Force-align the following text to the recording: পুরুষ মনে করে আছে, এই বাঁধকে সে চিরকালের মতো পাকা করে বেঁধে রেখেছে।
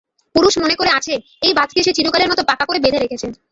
পুরুষ 0.35 0.53
মনে 0.57 0.75
করে 0.75 0.91
আছে, 0.97 1.13
এই 1.41 1.53
বাঁধকে 1.57 1.79
সে 1.85 1.91
চিরকালের 1.97 2.29
মতো 2.31 2.41
পাকা 2.49 2.63
করে 2.65 2.79
বেঁধে 2.83 2.99
রেখেছে। 2.99 3.27